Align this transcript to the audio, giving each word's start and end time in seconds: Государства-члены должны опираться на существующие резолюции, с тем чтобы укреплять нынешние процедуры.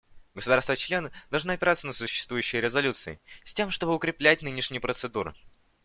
Государства-члены 0.33 1.11
должны 1.29 1.51
опираться 1.51 1.85
на 1.85 1.93
существующие 1.93 2.59
резолюции, 2.59 3.19
с 3.45 3.53
тем 3.53 3.69
чтобы 3.69 3.93
укреплять 3.93 4.41
нынешние 4.41 4.79
процедуры. 4.81 5.35